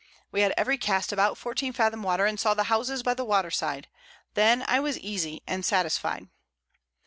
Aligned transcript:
We 0.31 0.41
had 0.41 0.55
every 0.57 0.79
Cast 0.79 1.11
about 1.13 1.37
14 1.37 1.73
Fathom 1.73 2.01
Water, 2.01 2.25
and 2.25 2.39
saw 2.39 2.55
the 2.55 2.73
Houses 2.73 3.03
by 3.03 3.13
the 3.13 3.23
Water 3.23 3.51
side; 3.51 3.87
then 4.33 4.65
I 4.67 4.79
was 4.79 4.97
easy 4.97 5.43
and 5.45 5.63
satisfied. 5.63 6.27